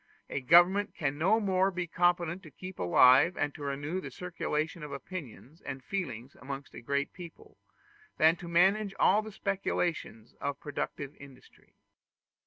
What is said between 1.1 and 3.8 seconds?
no more be competent to keep alive and to